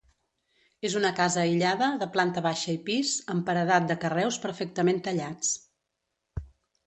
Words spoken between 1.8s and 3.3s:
de planta baixa i pis,